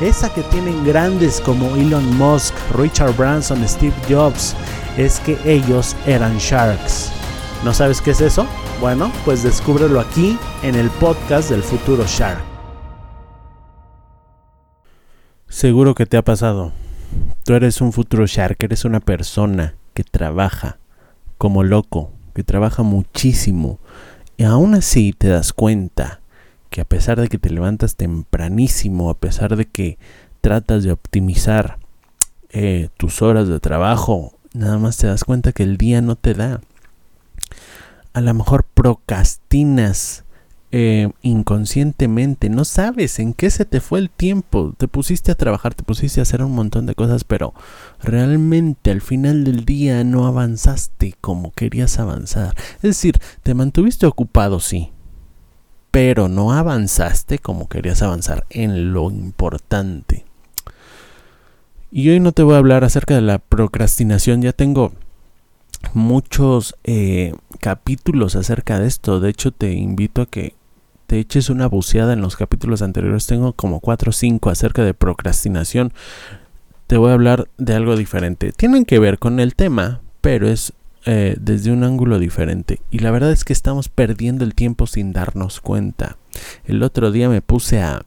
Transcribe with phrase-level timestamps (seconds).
[0.00, 4.56] esa que tienen grandes como Elon Musk, Richard Branson, Steve Jobs,
[4.96, 7.12] es que ellos eran sharks.
[7.64, 8.46] ¿No sabes qué es eso?
[8.80, 12.42] Bueno, pues descúbrelo aquí en el podcast del futuro shark.
[15.48, 16.72] Seguro que te ha pasado.
[17.44, 20.78] Tú eres un futuro shark, eres una persona que trabaja
[21.36, 23.78] como loco, que trabaja muchísimo
[24.36, 26.19] y aún así te das cuenta
[26.70, 29.98] que a pesar de que te levantas tempranísimo, a pesar de que
[30.40, 31.78] tratas de optimizar
[32.50, 36.34] eh, tus horas de trabajo, nada más te das cuenta que el día no te
[36.34, 36.60] da.
[38.12, 40.24] A lo mejor procrastinas
[40.72, 45.74] eh, inconscientemente, no sabes en qué se te fue el tiempo, te pusiste a trabajar,
[45.74, 47.54] te pusiste a hacer un montón de cosas, pero
[48.00, 52.54] realmente al final del día no avanzaste como querías avanzar.
[52.76, 54.92] Es decir, te mantuviste ocupado, sí,
[55.90, 60.24] pero no avanzaste como querías avanzar en lo importante.
[61.90, 64.92] Y hoy no te voy a hablar acerca de la procrastinación, ya tengo
[65.92, 70.54] muchos eh, capítulos acerca de esto, de hecho te invito a que
[71.08, 74.94] te eches una buceada en los capítulos anteriores, tengo como 4 o 5 acerca de
[74.94, 75.92] procrastinación,
[76.86, 80.72] te voy a hablar de algo diferente, tienen que ver con el tema, pero es
[81.06, 82.80] eh, desde un ángulo diferente.
[82.90, 86.16] Y la verdad es que estamos perdiendo el tiempo sin darnos cuenta.
[86.64, 88.02] El otro día me puse a,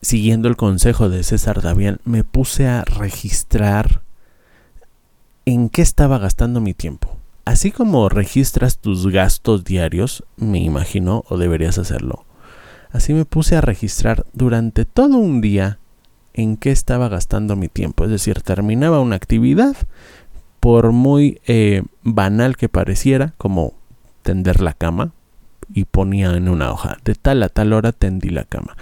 [0.00, 4.02] siguiendo el consejo de César Davián, me puse a registrar
[5.44, 7.16] en qué estaba gastando mi tiempo.
[7.44, 12.24] Así como registras tus gastos diarios, me imagino, o deberías hacerlo.
[12.92, 15.78] Así me puse a registrar durante todo un día
[16.34, 18.04] en qué estaba gastando mi tiempo.
[18.04, 19.76] Es decir, terminaba una actividad,
[20.62, 23.74] por muy eh, banal que pareciera, como
[24.22, 25.10] tender la cama,
[25.74, 28.76] y ponía en una hoja, de tal a tal hora tendí la cama,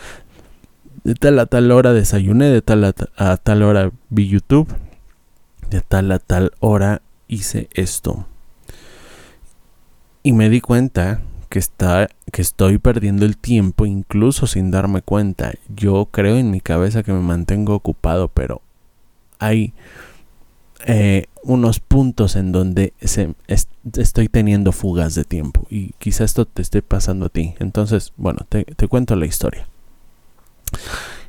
[1.05, 4.69] de tal a tal hora desayuné, de tal a, tal hora vi YouTube,
[5.71, 8.27] de tal a tal hora hice esto.
[10.23, 15.53] Y me di cuenta que, está, que estoy perdiendo el tiempo incluso sin darme cuenta.
[15.75, 18.61] Yo creo en mi cabeza que me mantengo ocupado, pero
[19.39, 19.73] hay
[20.87, 23.35] eh, unos puntos en donde se,
[23.97, 27.55] estoy teniendo fugas de tiempo y quizá esto te esté pasando a ti.
[27.59, 29.69] Entonces, bueno, te, cuento la historia.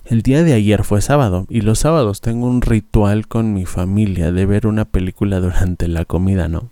[0.05, 4.31] El día de ayer fue sábado y los sábados tengo un ritual con mi familia
[4.31, 6.69] de ver una película durante la comida, ¿no?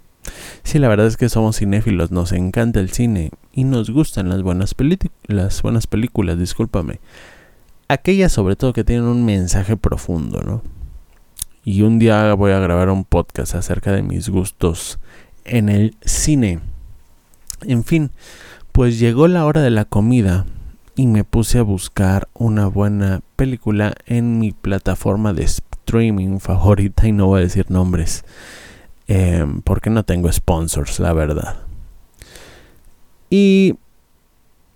[0.64, 4.42] Sí, la verdad es que somos cinéfilos, nos encanta el cine y nos gustan las
[4.42, 4.76] buenas,
[5.28, 7.00] las buenas películas, discúlpame.
[7.88, 10.62] Aquellas sobre todo que tienen un mensaje profundo, ¿no?
[11.64, 15.00] Y un día voy a grabar un podcast acerca de mis gustos
[15.46, 16.60] en el cine.
[17.62, 18.12] En fin,
[18.72, 20.46] pues llegó la hora de la comida
[20.96, 27.12] y me puse a buscar una buena película en mi plataforma de streaming favorita y
[27.12, 28.24] no voy a decir nombres
[29.08, 31.58] eh, porque no tengo sponsors, la verdad.
[33.30, 33.76] Y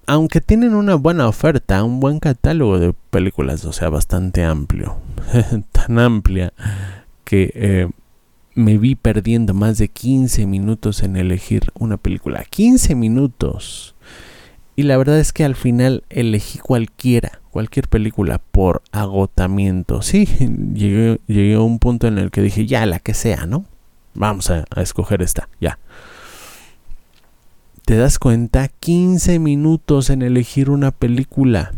[0.08, 4.98] aunque tienen una buena oferta, un buen catálogo de películas, o sea, bastante amplio,
[5.72, 6.54] tan amplia
[7.24, 7.89] que eh,
[8.56, 12.44] me vi perdiendo más de 15 minutos en elegir una película.
[12.50, 13.95] 15 minutos.
[14.75, 20.01] Y la verdad es que al final elegí cualquiera, cualquier película por agotamiento.
[20.01, 20.25] Sí,
[20.74, 23.66] llegué, a un punto en el que dije, ya, la que sea, ¿no?
[24.16, 25.80] Vamos a escoger esta, ya
[27.85, 31.74] te das cuenta 15 minutos en elegir una película.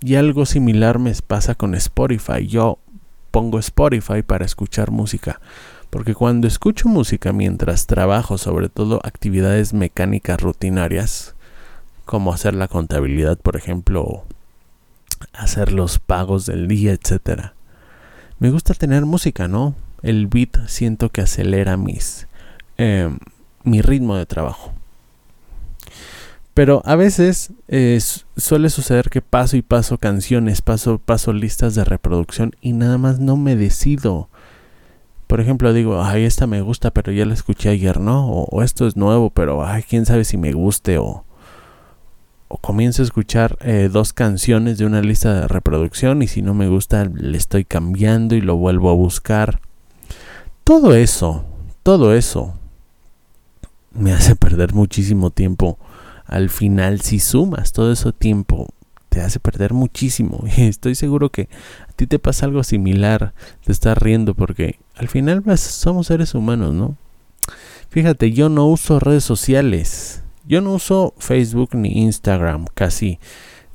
[0.00, 2.46] Y algo similar me pasa con Spotify.
[2.46, 2.78] Yo
[3.30, 5.40] pongo Spotify para escuchar música.
[5.90, 11.36] Porque cuando escucho música mientras trabajo, sobre todo actividades mecánicas rutinarias,
[12.04, 14.24] como hacer la contabilidad, por ejemplo,
[15.32, 17.54] hacer los pagos del día, etcétera,
[18.40, 19.76] me gusta tener música, ¿no?
[20.02, 22.26] El beat siento que acelera mis,
[22.76, 23.18] em,
[23.62, 24.75] mi ritmo de trabajo.
[26.56, 27.52] Pero a veces
[28.38, 33.18] suele suceder que paso y paso canciones, paso, paso listas de reproducción y nada más
[33.18, 34.30] no me decido.
[35.26, 38.26] Por ejemplo, digo, ay, esta me gusta, pero ya la escuché ayer, ¿no?
[38.30, 40.96] O, esto es nuevo, pero ay, quién sabe si me guste.
[40.96, 41.26] O,
[42.48, 46.54] o comienzo a escuchar eh, dos canciones de una lista de reproducción y si no
[46.54, 49.60] me gusta le estoy cambiando y lo vuelvo a buscar.
[50.64, 51.44] Todo eso,
[51.82, 52.54] todo eso
[53.92, 55.78] me hace perder muchísimo tiempo.
[56.26, 58.68] Al final, si sumas todo ese tiempo,
[59.08, 60.44] te hace perder muchísimo.
[60.56, 61.48] Y estoy seguro que
[61.88, 63.32] a ti te pasa algo similar.
[63.64, 66.96] Te estás riendo porque al final pues, somos seres humanos, ¿no?
[67.88, 70.22] Fíjate, yo no uso redes sociales.
[70.46, 73.18] Yo no uso Facebook ni Instagram, casi.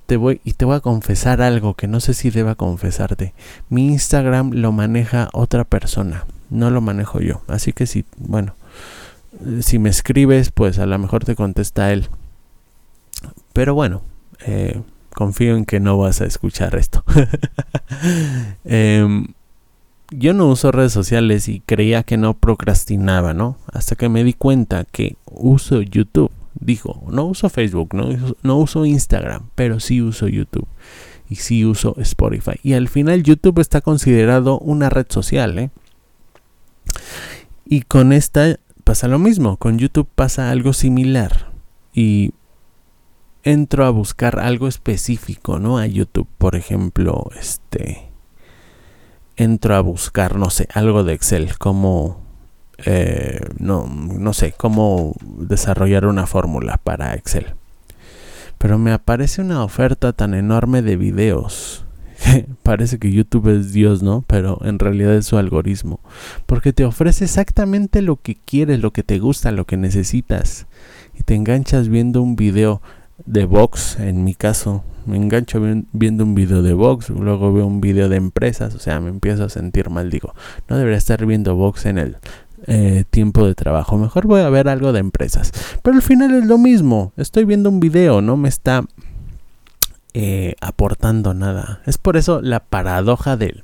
[0.06, 3.33] Te voy y te voy a confesar algo que no sé si deba confesarte.
[3.69, 7.42] Mi Instagram lo maneja otra persona, no lo manejo yo.
[7.48, 8.56] Así que si, bueno,
[9.62, 12.09] si me escribes, pues a lo mejor te contesta él.
[13.53, 14.01] Pero bueno,
[14.45, 14.81] eh,
[15.13, 17.03] confío en que no vas a escuchar esto.
[18.63, 19.27] Em,
[20.12, 23.57] yo no uso redes sociales y creía que no procrastinaba, ¿no?
[23.71, 28.86] Hasta que me di cuenta que uso YouTube dijo, no uso Facebook, no, no uso
[28.86, 30.68] Instagram, pero sí uso YouTube
[31.30, 32.59] y sí uso Spotify.
[32.62, 35.57] Y al final YouTube está considerado una red social.
[35.59, 35.69] ¿eh?
[37.65, 41.51] Y con esta pasa lo mismo, con YouTube pasa algo similar.
[41.94, 42.33] Y
[43.44, 45.78] entro a buscar algo específico, ¿no?
[45.78, 48.10] A YouTube, por ejemplo, este...
[49.38, 52.22] Entro a buscar, no sé, algo de Excel, como
[52.86, 57.54] eh, no, no sé cómo desarrollar una fórmula para Excel.
[58.58, 61.86] Pero me aparece una oferta tan enorme de videos.
[62.64, 64.24] Parece que YouTube es Dios, ¿no?
[64.28, 66.00] Pero en realidad es su algoritmo.
[66.46, 70.68] Porque te ofrece exactamente lo que quieres, lo que te gusta, lo que necesitas.
[71.20, 72.82] Y te enganchas viendo un video
[73.26, 74.84] de box, en mi caso.
[75.06, 75.60] Me engancho
[75.94, 79.44] viendo un video de box, luego veo un video de empresas, o sea, me empiezo
[79.44, 80.10] a sentir mal.
[80.10, 80.36] Digo,
[80.68, 82.18] no debería estar viendo box en el
[82.68, 83.98] eh, tiempo de trabajo.
[83.98, 85.52] Mejor voy a ver algo de empresas.
[85.82, 87.14] Pero al final es lo mismo.
[87.18, 88.86] Estoy viendo un video, no me está
[90.14, 91.82] eh, aportando nada.
[91.86, 93.64] Es por eso la paradoja del...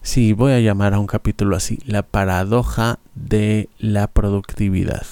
[0.00, 5.04] Si voy a llamar a un capítulo así, la paradoja de la productividad.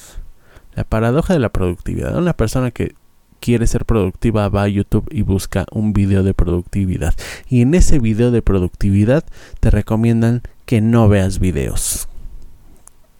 [0.74, 2.16] La paradoja de la productividad.
[2.16, 2.94] Una persona que
[3.46, 7.14] quiere ser productiva va a YouTube y busca un video de productividad.
[7.48, 9.24] Y en ese video de productividad
[9.60, 12.08] te recomiendan que no veas videos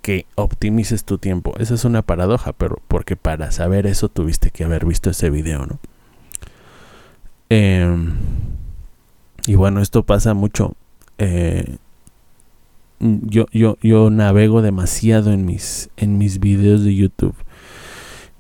[0.03, 1.55] que optimices tu tiempo.
[1.61, 5.65] Esa es una paradoja, pero porque para saber eso tuviste que haber visto ese video,
[5.65, 5.79] ¿no?
[7.49, 8.17] Em,
[9.47, 10.75] y bueno, esto pasa mucho.
[11.19, 11.77] Eh,
[12.99, 17.37] yo, yo, yo navego demasiado en mis, en mis videos de YouTube.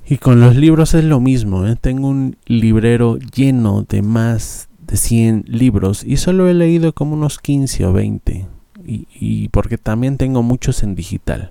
[0.08, 1.66] Y con los libros es lo mismo.
[1.66, 1.76] ¿eh?
[1.80, 7.38] Tengo un librero lleno de más de 100 libros y solo he leído como unos
[7.38, 8.46] 15 o 20.
[8.88, 11.50] Y, porque también tengo muchos en digital.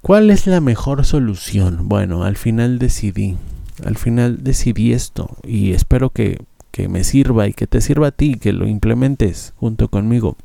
[0.00, 1.88] ¿Cuál es la mejor solución?
[1.88, 3.36] Bueno, al final decidí,
[3.84, 6.38] al final decidí esto y espero que,
[6.70, 10.38] que me sirva y que te sirva a ti, que lo implementes junto conmigo.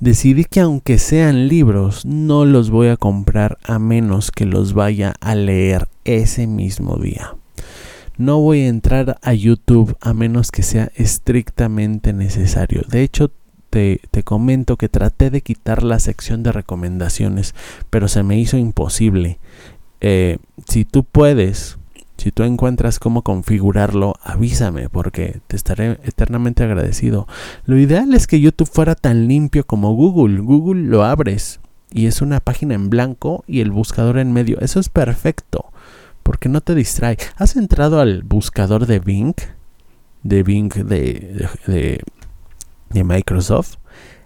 [0.00, 5.12] Decidí que aunque sean libros, no los voy a comprar a menos que los vaya
[5.20, 7.36] a leer ese mismo día.
[8.16, 12.82] No voy a entrar a YouTube a menos que sea estrictamente necesario.
[12.88, 13.30] De hecho,
[13.68, 17.54] te, comento que traté de quitar la sección de recomendaciones,
[17.90, 19.38] pero se me hizo imposible.
[20.00, 21.78] Eh, si tú puedes,
[22.20, 27.26] si tú encuentras cómo configurarlo, avísame porque te estaré eternamente agradecido.
[27.64, 30.40] Lo ideal es que YouTube fuera tan limpio como Google.
[30.40, 31.60] Google lo abres
[31.90, 34.60] y es una página en blanco y el buscador en medio.
[34.60, 35.72] Eso es perfecto
[36.22, 37.16] porque no te distrae.
[37.36, 39.36] ¿Has entrado al buscador de Bing?
[40.22, 41.48] De Bing de,
[42.90, 43.76] de Microsoft.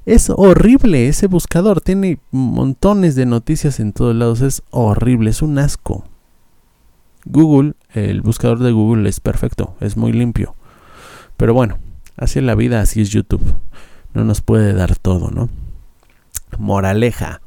[0.05, 5.59] Es horrible ese buscador, tiene montones de noticias en todos lados, es horrible, es un
[5.59, 6.05] asco.
[7.25, 10.55] Google, el buscador de Google es perfecto, es muy limpio.
[11.37, 11.79] Pero bueno,
[12.17, 13.43] así es la vida, así es YouTube.
[14.13, 15.49] No nos puede dar todo, ¿no?
[16.59, 17.41] Moraleja.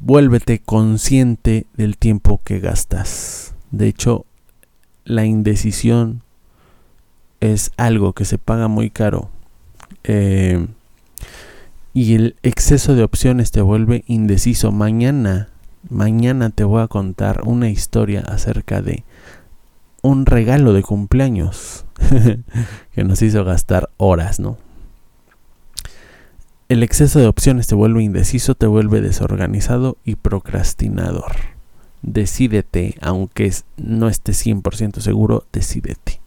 [0.00, 3.54] Vuélvete consciente del tiempo que gastas.
[3.70, 4.26] De hecho,
[5.04, 6.22] la indecisión
[7.40, 9.30] es algo que se paga muy caro
[10.02, 10.66] eh,
[11.92, 14.72] y el exceso de opciones te vuelve indeciso.
[14.72, 15.48] Mañana,
[15.88, 19.04] mañana te voy a contar una historia acerca de
[20.02, 21.86] un regalo de cumpleaños
[22.94, 24.58] que nos hizo gastar horas, ¿no?
[26.68, 31.32] El exceso de opciones te vuelve indeciso, te vuelve desorganizado y procrastinador.
[32.02, 36.20] Decídete, aunque no estés 100% seguro, decídete.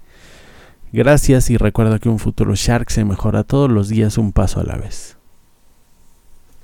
[0.93, 4.63] Gracias y recuerda que un futuro Shark se mejora todos los días un paso a
[4.63, 5.16] la vez.